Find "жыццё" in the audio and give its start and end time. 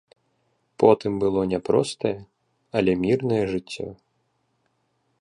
3.53-3.87